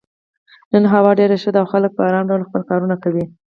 نن 0.71 0.83
هوا 0.93 1.11
ډېره 1.19 1.35
ښه 1.41 1.49
ده 1.53 1.59
او 1.61 1.67
خلک 1.73 1.91
په 1.95 2.01
ارام 2.09 2.25
ډول 2.29 2.47
خپل 2.47 2.61
کارونه 2.69 2.95
کوي. 3.03 3.25